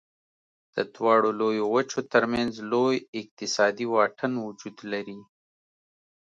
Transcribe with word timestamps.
د 0.75 0.77
دواړو 0.95 1.29
لویو 1.39 1.65
وچو 1.75 1.99
تر 2.13 2.23
منځ 2.33 2.53
لوی 2.71 2.95
اقتصادي 3.21 3.85
واټن 3.93 4.33
وجود 4.45 4.77
لري. 4.93 5.19